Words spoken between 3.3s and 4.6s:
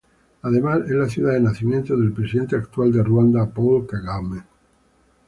paul kagame.